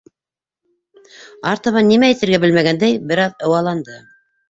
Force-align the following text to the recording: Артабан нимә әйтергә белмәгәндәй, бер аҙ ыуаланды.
Артабан 1.51 1.89
нимә 1.91 2.09
әйтергә 2.15 2.43
белмәгәндәй, 2.47 3.01
бер 3.13 3.27
аҙ 3.31 3.51
ыуаланды. 3.53 4.05